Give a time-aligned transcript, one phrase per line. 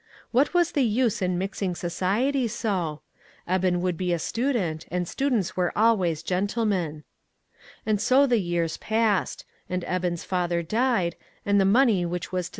[0.31, 3.01] What was the use in mixing society so?
[3.47, 7.03] Eben would be a stu dent, and students were always gentlemen.
[7.85, 12.09] And so the years passed; and Eben's father died, and the money which was to
[12.09, 12.49] A VICTIM OF CIRCUMSTANCE.